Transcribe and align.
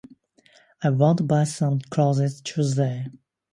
I 0.81 0.89
want 0.89 1.19
to 1.19 1.23
buy 1.25 1.43
some 1.43 1.79
clothes 1.79 2.41
Tuesday. 2.41 3.05